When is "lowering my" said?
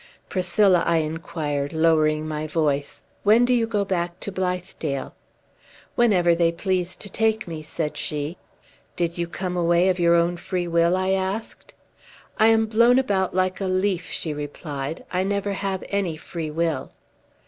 1.73-2.47